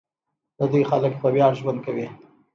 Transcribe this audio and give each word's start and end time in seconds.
د 0.57 0.59
دوی 0.71 0.83
خلک 0.89 1.13
په 1.21 1.27
ویاړ 1.33 1.51
ژوند 1.59 1.79
کوي. 1.85 2.07